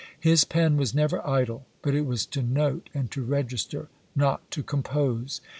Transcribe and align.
His 0.19 0.45
pen 0.45 0.77
was 0.77 0.95
never 0.95 1.23
idle, 1.27 1.67
but 1.83 1.93
it 1.93 2.07
was 2.07 2.25
to 2.25 2.41
note 2.41 2.89
and 2.91 3.11
to 3.11 3.21
register, 3.21 3.87
not 4.15 4.49
to 4.49 4.63
compose. 4.63 5.41